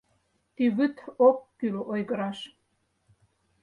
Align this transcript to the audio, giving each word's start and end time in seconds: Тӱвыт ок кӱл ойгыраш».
Тӱвыт 0.55 0.95
ок 1.27 1.37
кӱл 1.57 1.75
ойгыраш». 1.91 2.39